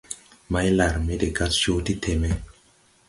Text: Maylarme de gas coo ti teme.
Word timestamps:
Maylarme 0.53 1.15
de 1.21 1.27
gas 1.37 1.53
coo 1.61 1.79
ti 1.85 1.93
teme. 2.03 2.31